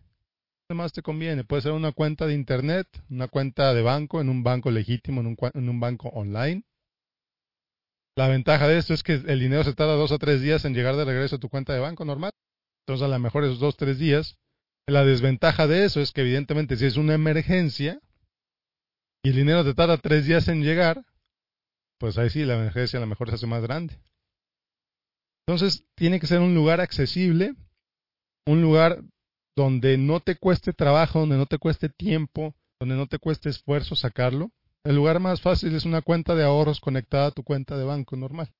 ¿Qué 0.69 0.75
más 0.75 0.93
te 0.93 1.01
conviene? 1.01 1.43
Puede 1.43 1.63
ser 1.63 1.71
una 1.71 1.93
cuenta 1.93 2.27
de 2.27 2.35
internet, 2.35 2.87
una 3.09 3.27
cuenta 3.27 3.73
de 3.73 3.81
banco, 3.81 4.21
en 4.21 4.29
un 4.29 4.43
banco 4.43 4.69
legítimo, 4.69 5.19
en 5.19 5.25
un, 5.25 5.37
en 5.55 5.67
un 5.67 5.79
banco 5.79 6.09
online. 6.09 6.63
La 8.15 8.27
ventaja 8.27 8.67
de 8.67 8.77
esto 8.77 8.93
es 8.93 9.01
que 9.01 9.13
el 9.13 9.39
dinero 9.39 9.63
se 9.63 9.73
tarda 9.73 9.95
dos 9.95 10.11
o 10.11 10.19
tres 10.19 10.41
días 10.41 10.65
en 10.65 10.75
llegar 10.75 10.95
de 10.95 11.05
regreso 11.05 11.37
a 11.37 11.39
tu 11.39 11.49
cuenta 11.49 11.73
de 11.73 11.79
banco 11.79 12.05
normal. 12.05 12.33
Entonces, 12.85 13.03
a 13.03 13.07
lo 13.07 13.17
mejor 13.17 13.45
esos 13.45 13.59
dos 13.59 13.77
tres 13.77 13.97
días. 13.97 14.37
La 14.87 15.03
desventaja 15.03 15.65
de 15.65 15.85
eso 15.85 16.01
es 16.01 16.11
que, 16.11 16.21
evidentemente, 16.21 16.77
si 16.77 16.85
es 16.85 16.97
una 16.97 17.15
emergencia 17.15 17.99
y 19.23 19.29
el 19.29 19.37
dinero 19.37 19.63
te 19.63 19.73
tarda 19.73 19.97
tres 19.97 20.27
días 20.27 20.47
en 20.49 20.61
llegar, 20.61 21.03
pues 21.99 22.19
ahí 22.19 22.29
sí 22.29 22.45
la 22.45 22.53
emergencia 22.53 22.97
a 22.97 23.01
lo 23.01 23.07
mejor 23.07 23.29
se 23.29 23.35
hace 23.35 23.47
más 23.47 23.63
grande. 23.63 23.99
Entonces, 25.47 25.83
tiene 25.95 26.19
que 26.19 26.27
ser 26.27 26.41
un 26.41 26.53
lugar 26.53 26.79
accesible, 26.79 27.55
un 28.45 28.61
lugar 28.61 29.01
donde 29.55 29.97
no 29.97 30.19
te 30.19 30.35
cueste 30.35 30.73
trabajo, 30.73 31.19
donde 31.19 31.37
no 31.37 31.45
te 31.45 31.57
cueste 31.57 31.89
tiempo, 31.89 32.55
donde 32.79 32.95
no 32.95 33.07
te 33.07 33.19
cueste 33.19 33.49
esfuerzo 33.49 33.95
sacarlo. 33.95 34.51
El 34.83 34.95
lugar 34.95 35.19
más 35.19 35.41
fácil 35.41 35.75
es 35.75 35.85
una 35.85 36.01
cuenta 36.01 36.35
de 36.35 36.43
ahorros 36.43 36.79
conectada 36.79 37.27
a 37.27 37.31
tu 37.31 37.43
cuenta 37.43 37.77
de 37.77 37.83
banco 37.83 38.15
normal. 38.15 38.53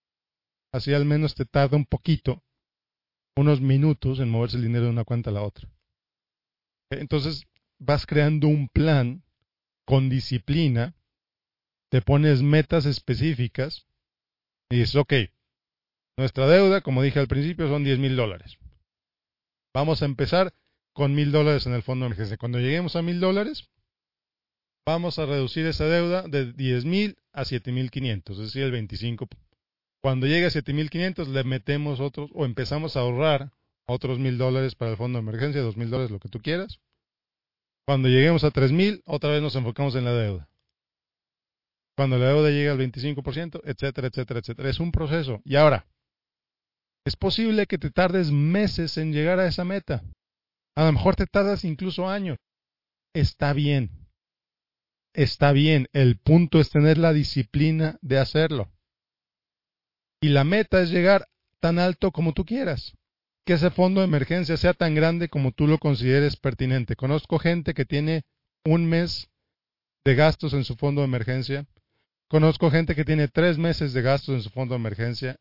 Así 0.74 0.94
al 0.94 1.06
menos 1.06 1.36
te 1.36 1.46
tarda 1.46 1.78
un 1.78 1.86
poquito, 1.86 2.44
unos 3.36 3.62
minutos 3.62 4.20
en 4.20 4.30
moverse 4.30 4.58
el 4.58 4.64
dinero 4.64 4.86
de 4.86 4.92
una 4.92 5.06
cuenta 5.06 5.30
a 5.30 5.34
la 5.34 5.44
otra. 5.44 5.68
Entonces 6.92 7.46
vas 7.80 8.06
creando 8.06 8.48
un 8.48 8.68
plan 8.68 9.24
con 9.86 10.10
disciplina, 10.10 10.96
te 11.90 12.02
pones 12.02 12.42
metas 12.42 12.86
específicas 12.86 13.88
y 14.70 14.78
dices, 14.78 14.96
ok, 14.96 15.14
nuestra 16.18 16.48
deuda, 16.48 16.82
como 16.82 17.02
dije 17.02 17.20
al 17.20 17.28
principio, 17.28 17.68
son 17.70 17.84
10 17.84 17.98
mil 17.98 18.16
dólares. 18.16 18.58
Vamos 19.74 20.02
a 20.02 20.06
empezar 20.06 20.54
con 21.00 21.16
mil 21.16 21.32
dólares 21.32 21.66
en 21.66 21.72
el 21.74 21.82
fondo 21.82 22.04
de 22.04 22.08
emergencia. 22.08 22.36
Cuando 22.36 22.60
lleguemos 22.60 22.98
a 22.98 23.02
mil 23.02 23.22
dólares, 23.22 23.70
vamos 24.86 25.18
a 25.18 25.26
reducir 25.26 25.66
esa 25.66 25.86
deuda 25.86 26.24
de 26.24 26.52
10 26.52 26.84
mil 26.84 27.16
a 27.32 27.46
7 27.46 27.72
mil 27.72 27.90
500, 27.90 28.38
es 28.38 28.44
decir, 28.48 28.64
el 28.64 28.72
25. 28.72 29.30
Cuando 30.02 30.28
llegue 30.28 30.48
a 30.48 30.50
7 30.50 30.74
mil 30.74 30.90
500, 30.90 31.30
le 31.30 31.46
metemos 31.46 32.02
otros 32.02 32.30
o 32.34 32.44
empezamos 32.44 32.98
a 32.98 33.00
ahorrar 33.00 33.54
otros 33.86 34.20
mil 34.20 34.38
dólares 34.38 34.76
para 34.76 34.92
el 34.92 34.98
fondo 34.98 35.20
de 35.20 35.22
emergencia, 35.22 35.62
dos 35.62 35.78
mil 35.78 35.90
dólares, 35.90 36.12
lo 36.12 36.20
que 36.20 36.28
tú 36.28 36.42
quieras. 36.42 36.82
Cuando 37.88 38.10
lleguemos 38.10 38.44
a 38.44 38.52
3 38.52 38.74
mil, 38.74 39.02
otra 39.06 39.30
vez 39.30 39.42
nos 39.42 39.56
enfocamos 39.56 39.96
en 39.96 40.04
la 40.04 40.12
deuda. 40.12 40.50
Cuando 41.96 42.18
la 42.18 42.28
deuda 42.28 42.50
llegue 42.50 42.68
al 42.68 42.78
25%, 42.78 43.62
etcétera, 43.64 44.10
etcétera, 44.10 44.42
etcétera. 44.42 44.70
Es 44.70 44.82
un 44.82 44.92
proceso. 44.92 45.40
Y 45.46 45.56
ahora, 45.56 45.88
es 47.06 47.16
posible 47.16 47.68
que 47.68 47.78
te 47.78 47.90
tardes 47.90 48.32
meses 48.32 48.98
en 48.98 49.14
llegar 49.14 49.40
a 49.40 49.48
esa 49.48 49.64
meta. 49.64 50.04
A 50.80 50.86
lo 50.86 50.94
mejor 50.94 51.18
te 51.18 51.28
tardas 51.28 51.66
incluso 51.66 52.08
años. 52.08 52.38
Está 53.14 53.52
bien. 53.52 54.08
Está 55.14 55.52
bien. 55.52 55.90
El 55.92 56.18
punto 56.18 56.62
es 56.62 56.70
tener 56.70 56.98
la 56.98 57.12
disciplina 57.12 57.98
de 58.02 58.18
hacerlo. 58.18 58.72
Y 60.22 60.30
la 60.30 60.46
meta 60.46 60.82
es 60.82 60.90
llegar 60.90 61.28
tan 61.60 61.80
alto 61.80 62.12
como 62.12 62.32
tú 62.32 62.46
quieras. 62.46 62.94
Que 63.46 63.56
ese 63.56 63.72
fondo 63.72 64.00
de 64.00 64.08
emergencia 64.08 64.56
sea 64.56 64.74
tan 64.74 64.96
grande 64.96 65.28
como 65.28 65.52
tú 65.52 65.68
lo 65.68 65.80
consideres 65.80 66.38
pertinente. 66.38 66.96
Conozco 66.96 67.40
gente 67.40 67.74
que 67.74 67.84
tiene 67.84 68.22
un 68.64 68.86
mes 68.86 69.30
de 70.06 70.16
gastos 70.16 70.54
en 70.54 70.64
su 70.64 70.78
fondo 70.78 71.02
de 71.02 71.08
emergencia. 71.08 71.66
Conozco 72.30 72.72
gente 72.72 72.96
que 72.96 73.04
tiene 73.04 73.28
tres 73.28 73.58
meses 73.58 73.92
de 73.92 74.02
gastos 74.02 74.34
en 74.34 74.44
su 74.44 74.50
fondo 74.50 74.76
de 74.76 74.80
emergencia 74.80 75.36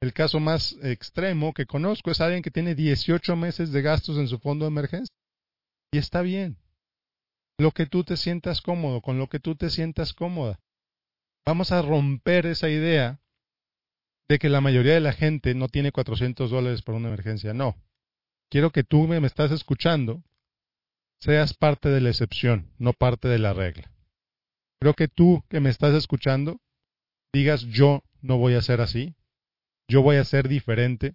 el 0.00 0.12
caso 0.12 0.40
más 0.40 0.76
extremo 0.82 1.52
que 1.54 1.66
conozco 1.66 2.10
es 2.10 2.20
alguien 2.20 2.42
que 2.42 2.50
tiene 2.50 2.74
18 2.74 3.34
meses 3.36 3.72
de 3.72 3.82
gastos 3.82 4.18
en 4.18 4.28
su 4.28 4.38
fondo 4.38 4.64
de 4.64 4.70
emergencia. 4.70 5.14
Y 5.92 5.98
está 5.98 6.22
bien. 6.22 6.58
Lo 7.58 7.70
que 7.70 7.86
tú 7.86 8.04
te 8.04 8.16
sientas 8.16 8.60
cómodo, 8.60 9.00
con 9.00 9.18
lo 9.18 9.28
que 9.28 9.40
tú 9.40 9.56
te 9.56 9.70
sientas 9.70 10.12
cómoda. 10.12 10.60
Vamos 11.46 11.72
a 11.72 11.80
romper 11.80 12.44
esa 12.46 12.68
idea 12.68 13.20
de 14.28 14.38
que 14.38 14.48
la 14.48 14.60
mayoría 14.60 14.94
de 14.94 15.00
la 15.00 15.12
gente 15.12 15.54
no 15.54 15.68
tiene 15.68 15.92
400 15.92 16.50
dólares 16.50 16.82
para 16.82 16.98
una 16.98 17.08
emergencia. 17.08 17.54
No. 17.54 17.76
Quiero 18.50 18.70
que 18.70 18.84
tú 18.84 19.06
me, 19.06 19.20
me 19.20 19.26
estás 19.26 19.50
escuchando, 19.52 20.22
seas 21.20 21.54
parte 21.54 21.88
de 21.88 22.00
la 22.00 22.10
excepción, 22.10 22.72
no 22.78 22.92
parte 22.92 23.28
de 23.28 23.38
la 23.38 23.54
regla. 23.54 23.90
Creo 24.80 24.94
que 24.94 25.08
tú 25.08 25.42
que 25.48 25.60
me 25.60 25.70
estás 25.70 25.94
escuchando, 25.94 26.60
digas 27.32 27.62
yo 27.62 28.02
no 28.20 28.36
voy 28.36 28.54
a 28.54 28.62
ser 28.62 28.80
así, 28.80 29.14
yo 29.88 30.02
voy 30.02 30.16
a 30.16 30.24
ser 30.24 30.48
diferente, 30.48 31.14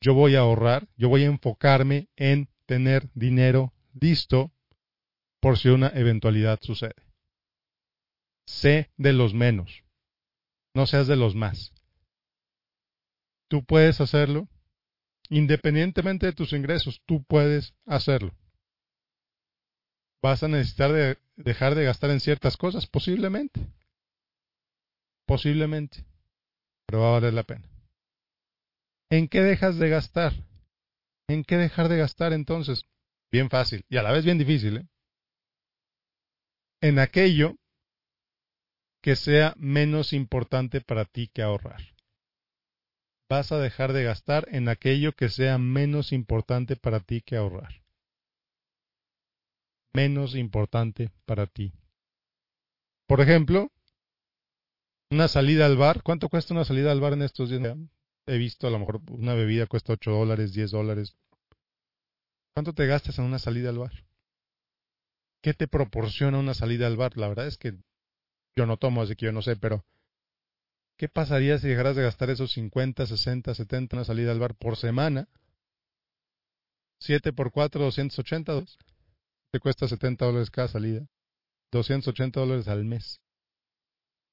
yo 0.00 0.14
voy 0.14 0.36
a 0.36 0.40
ahorrar, 0.40 0.88
yo 0.96 1.08
voy 1.08 1.24
a 1.24 1.26
enfocarme 1.26 2.08
en 2.16 2.48
tener 2.66 3.10
dinero 3.14 3.72
listo 4.00 4.52
por 5.40 5.58
si 5.58 5.68
una 5.68 5.88
eventualidad 5.88 6.58
sucede. 6.62 6.94
Sé 8.46 8.90
de 8.96 9.12
los 9.12 9.34
menos, 9.34 9.84
no 10.74 10.86
seas 10.86 11.06
de 11.06 11.16
los 11.16 11.34
más. 11.34 11.72
Tú 13.48 13.64
puedes 13.64 14.00
hacerlo, 14.00 14.48
independientemente 15.28 16.26
de 16.26 16.32
tus 16.32 16.52
ingresos, 16.52 17.02
tú 17.06 17.24
puedes 17.24 17.74
hacerlo. 17.86 18.34
¿Vas 20.22 20.42
a 20.42 20.48
necesitar 20.48 20.92
de 20.92 21.18
dejar 21.36 21.74
de 21.74 21.84
gastar 21.84 22.10
en 22.10 22.20
ciertas 22.20 22.56
cosas? 22.56 22.86
Posiblemente. 22.86 23.60
Posiblemente. 25.26 26.04
Pero 26.86 27.00
va 27.00 27.08
a 27.08 27.12
valer 27.12 27.34
la 27.34 27.44
pena. 27.44 27.66
¿En 29.10 29.26
qué 29.26 29.42
dejas 29.42 29.76
de 29.78 29.88
gastar? 29.88 30.32
¿En 31.28 31.42
qué 31.42 31.56
dejar 31.56 31.88
de 31.88 31.98
gastar 31.98 32.32
entonces? 32.32 32.86
Bien 33.32 33.50
fácil 33.50 33.84
y 33.88 33.96
a 33.96 34.02
la 34.02 34.12
vez 34.12 34.24
bien 34.24 34.38
difícil. 34.38 34.78
¿eh? 34.78 34.88
En 36.80 36.98
aquello 36.98 37.56
que 39.02 39.16
sea 39.16 39.54
menos 39.56 40.12
importante 40.12 40.80
para 40.80 41.04
ti 41.04 41.28
que 41.28 41.42
ahorrar. 41.42 41.80
Vas 43.28 43.50
a 43.52 43.58
dejar 43.58 43.92
de 43.92 44.04
gastar 44.04 44.46
en 44.50 44.68
aquello 44.68 45.12
que 45.12 45.28
sea 45.28 45.58
menos 45.58 46.12
importante 46.12 46.76
para 46.76 47.00
ti 47.00 47.22
que 47.22 47.36
ahorrar. 47.36 47.82
Menos 49.92 50.36
importante 50.36 51.10
para 51.24 51.46
ti. 51.46 51.72
Por 53.06 53.20
ejemplo, 53.20 53.72
una 55.10 55.26
salida 55.26 55.66
al 55.66 55.76
bar. 55.76 56.02
¿Cuánto 56.02 56.28
cuesta 56.28 56.54
una 56.54 56.64
salida 56.64 56.92
al 56.92 57.00
bar 57.00 57.12
en 57.12 57.22
estos 57.22 57.50
días? 57.50 57.76
He 58.30 58.38
visto 58.38 58.68
a 58.68 58.70
lo 58.70 58.78
mejor 58.78 59.00
una 59.10 59.34
bebida 59.34 59.66
cuesta 59.66 59.92
8 59.92 60.12
dólares, 60.12 60.52
10 60.52 60.70
dólares. 60.70 61.16
¿Cuánto 62.54 62.72
te 62.72 62.86
gastas 62.86 63.18
en 63.18 63.24
una 63.24 63.40
salida 63.40 63.70
al 63.70 63.78
bar? 63.78 64.04
¿Qué 65.42 65.52
te 65.52 65.66
proporciona 65.66 66.38
una 66.38 66.54
salida 66.54 66.86
al 66.86 66.96
bar? 66.96 67.16
La 67.16 67.28
verdad 67.28 67.48
es 67.48 67.58
que 67.58 67.74
yo 68.56 68.66
no 68.66 68.76
tomo, 68.76 69.02
así 69.02 69.16
que 69.16 69.26
yo 69.26 69.32
no 69.32 69.42
sé, 69.42 69.56
pero 69.56 69.84
¿qué 70.96 71.08
pasaría 71.08 71.58
si 71.58 71.68
dejaras 71.68 71.96
de 71.96 72.02
gastar 72.02 72.30
esos 72.30 72.52
50, 72.52 73.06
60, 73.06 73.54
70 73.54 73.96
en 73.96 73.98
una 73.98 74.04
salida 74.04 74.30
al 74.30 74.38
bar 74.38 74.54
por 74.54 74.76
semana? 74.76 75.28
7 77.00 77.32
por 77.32 77.50
4, 77.50 77.82
280 77.82 78.52
dólares. 78.52 78.78
Te 79.50 79.58
cuesta 79.58 79.88
70 79.88 80.24
dólares 80.24 80.50
cada 80.50 80.68
salida. 80.68 81.04
280 81.72 82.38
dólares 82.38 82.68
al 82.68 82.84
mes. 82.84 83.20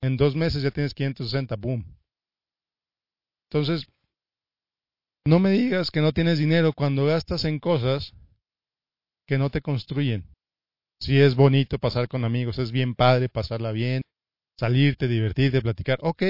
En 0.01 0.17
dos 0.17 0.35
meses 0.35 0.61
ya 0.61 0.69
tienes 0.69 0.93
560, 0.93 1.55
boom. 1.55 1.96
Entonces, 3.49 3.87
no 5.25 5.39
me 5.39 5.51
digas 5.51 5.91
que 5.91 6.01
no 6.01 6.13
tienes 6.13 6.39
dinero 6.39 6.73
cuando 6.73 7.05
gastas 7.05 7.45
en 7.45 7.59
cosas 7.59 8.13
que 9.27 9.37
no 9.37 9.49
te 9.49 9.61
construyen. 9.61 10.25
Si 10.99 11.19
es 11.19 11.35
bonito 11.35 11.79
pasar 11.79 12.07
con 12.07 12.23
amigos, 12.23 12.59
es 12.59 12.71
bien 12.71 12.95
padre 12.95 13.29
pasarla 13.29 13.71
bien, 13.71 14.01
salirte, 14.59 15.07
divertirte, 15.07 15.61
platicar, 15.61 15.99
ok. 16.01 16.23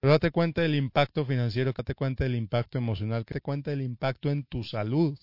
Pero 0.00 0.12
date 0.12 0.30
cuenta 0.30 0.62
del 0.62 0.74
impacto 0.74 1.24
financiero, 1.24 1.72
date 1.72 1.94
cuenta 1.94 2.24
del 2.24 2.36
impacto 2.36 2.78
emocional, 2.78 3.22
date 3.22 3.40
cuenta 3.40 3.70
del 3.70 3.82
impacto 3.82 4.30
en 4.30 4.44
tu 4.44 4.64
salud. 4.64 5.18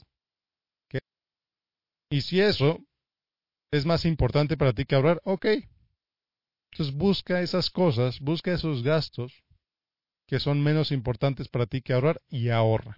Y 2.11 2.21
si 2.21 2.39
eso 2.39 2.79
es 3.71 3.85
más 3.87 4.05
importante 4.05 4.55
para 4.55 4.73
ti 4.73 4.85
que 4.85 4.93
ahorrar, 4.95 5.19
ok. 5.23 5.47
Entonces 6.71 6.95
busca 6.95 7.41
esas 7.41 7.71
cosas, 7.71 8.19
busca 8.19 8.53
esos 8.53 8.83
gastos 8.83 9.43
que 10.27 10.39
son 10.39 10.63
menos 10.63 10.91
importantes 10.91 11.47
para 11.47 11.65
ti 11.65 11.81
que 11.81 11.93
ahorrar 11.93 12.21
y 12.29 12.49
ahorra. 12.49 12.97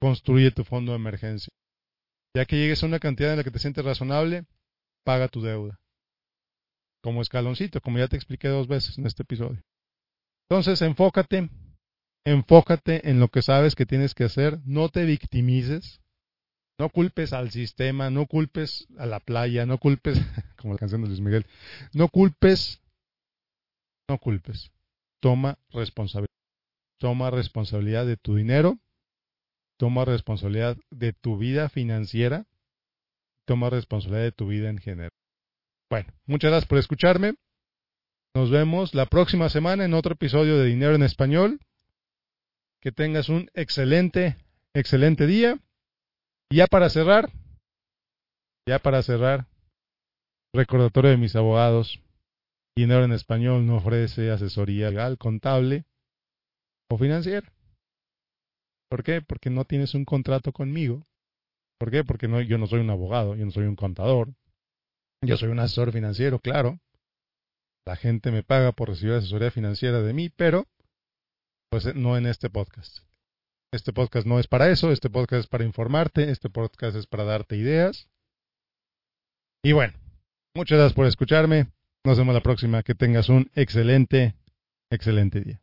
Construye 0.00 0.50
tu 0.50 0.64
fondo 0.64 0.92
de 0.92 0.96
emergencia. 0.96 1.52
Ya 2.34 2.44
que 2.44 2.56
llegues 2.56 2.82
a 2.82 2.86
una 2.86 2.98
cantidad 2.98 3.32
en 3.32 3.38
la 3.38 3.44
que 3.44 3.50
te 3.50 3.58
sientes 3.58 3.84
razonable, 3.84 4.44
paga 5.04 5.28
tu 5.28 5.42
deuda. 5.42 5.78
Como 7.02 7.20
escaloncito, 7.20 7.80
como 7.80 7.98
ya 7.98 8.08
te 8.08 8.16
expliqué 8.16 8.48
dos 8.48 8.68
veces 8.68 8.98
en 8.98 9.06
este 9.06 9.22
episodio. 9.22 9.62
Entonces, 10.48 10.82
enfócate, 10.82 11.50
enfócate 12.24 13.08
en 13.08 13.20
lo 13.20 13.28
que 13.28 13.42
sabes 13.42 13.74
que 13.74 13.86
tienes 13.86 14.14
que 14.14 14.24
hacer, 14.24 14.60
no 14.64 14.88
te 14.88 15.04
victimices, 15.04 16.00
no 16.78 16.90
culpes 16.90 17.32
al 17.32 17.50
sistema, 17.50 18.10
no 18.10 18.26
culpes 18.26 18.86
a 18.98 19.06
la 19.06 19.20
playa, 19.20 19.66
no 19.66 19.78
culpes, 19.78 20.18
como 20.56 20.74
la 20.74 20.78
canción 20.78 21.02
de 21.02 21.08
Luis 21.08 21.20
Miguel, 21.20 21.46
no 21.92 22.08
culpes, 22.08 22.80
no 24.08 24.18
culpes, 24.18 24.70
toma 25.22 25.58
responsabilidad, 25.70 26.26
toma 26.98 27.30
responsabilidad 27.30 28.06
de 28.06 28.16
tu 28.16 28.34
dinero 28.34 28.78
toma 29.82 30.04
responsabilidad 30.04 30.76
de 30.92 31.12
tu 31.12 31.38
vida 31.38 31.68
financiera, 31.68 32.46
toma 33.44 33.68
responsabilidad 33.68 34.22
de 34.22 34.30
tu 34.30 34.46
vida 34.46 34.70
en 34.70 34.78
general. 34.78 35.10
Bueno, 35.90 36.12
muchas 36.24 36.52
gracias 36.52 36.68
por 36.68 36.78
escucharme. 36.78 37.34
Nos 38.32 38.48
vemos 38.52 38.94
la 38.94 39.06
próxima 39.06 39.48
semana 39.48 39.84
en 39.84 39.94
otro 39.94 40.12
episodio 40.12 40.56
de 40.56 40.66
Dinero 40.66 40.94
en 40.94 41.02
Español. 41.02 41.58
Que 42.80 42.92
tengas 42.92 43.28
un 43.28 43.50
excelente, 43.54 44.36
excelente 44.72 45.26
día. 45.26 45.58
Y 46.48 46.58
ya 46.58 46.68
para 46.68 46.88
cerrar, 46.88 47.32
ya 48.68 48.78
para 48.78 49.02
cerrar, 49.02 49.46
recordatorio 50.54 51.10
de 51.10 51.16
mis 51.16 51.34
abogados. 51.34 52.00
Dinero 52.76 53.04
en 53.04 53.12
Español 53.12 53.66
no 53.66 53.76
ofrece 53.76 54.30
asesoría 54.30 54.90
legal, 54.90 55.18
contable 55.18 55.84
o 56.90 56.96
financiera. 56.96 57.52
¿Por 58.90 59.02
qué? 59.02 59.20
Porque 59.22 59.50
no 59.50 59.64
tienes 59.64 59.94
un 59.94 60.04
contrato 60.04 60.52
conmigo. 60.52 61.06
¿Por 61.78 61.90
qué? 61.90 62.04
Porque 62.04 62.28
yo 62.46 62.58
no 62.58 62.66
soy 62.66 62.80
un 62.80 62.90
abogado, 62.90 63.34
yo 63.34 63.44
no 63.44 63.50
soy 63.50 63.66
un 63.66 63.76
contador. 63.76 64.34
Yo 65.24 65.36
soy 65.36 65.50
un 65.50 65.60
asesor 65.60 65.92
financiero, 65.92 66.38
claro. 66.38 66.78
La 67.86 67.96
gente 67.96 68.30
me 68.30 68.42
paga 68.42 68.72
por 68.72 68.88
recibir 68.88 69.14
asesoría 69.14 69.50
financiera 69.50 70.00
de 70.00 70.12
mí, 70.12 70.28
pero 70.30 70.66
pues 71.70 71.94
no 71.94 72.16
en 72.16 72.26
este 72.26 72.50
podcast. 72.50 72.98
Este 73.72 73.92
podcast 73.92 74.26
no 74.26 74.38
es 74.38 74.46
para 74.46 74.70
eso, 74.70 74.92
este 74.92 75.08
podcast 75.08 75.44
es 75.44 75.46
para 75.46 75.64
informarte, 75.64 76.30
este 76.30 76.50
podcast 76.50 76.96
es 76.96 77.06
para 77.06 77.24
darte 77.24 77.56
ideas. 77.56 78.08
Y 79.64 79.72
bueno, 79.72 79.94
muchas 80.54 80.78
gracias 80.78 80.94
por 80.94 81.06
escucharme. 81.06 81.68
Nos 82.04 82.18
vemos 82.18 82.34
la 82.34 82.42
próxima. 82.42 82.82
Que 82.82 82.94
tengas 82.96 83.28
un 83.28 83.50
excelente, 83.54 84.34
excelente 84.90 85.40
día. 85.40 85.61